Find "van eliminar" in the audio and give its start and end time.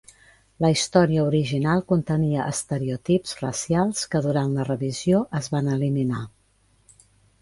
5.57-6.25